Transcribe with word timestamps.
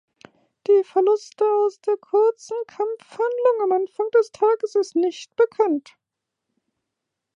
Die 0.65 0.83
Verluste 0.83 1.45
aus 1.63 1.79
der 1.81 1.95
kurzen 1.95 2.57
Kampfhandlung 2.65 3.61
am 3.65 3.71
Anfang 3.73 4.09
des 4.15 4.31
Tages 4.31 4.73
ist 4.73 4.95
nicht 4.95 5.35
bekannt. 5.35 5.95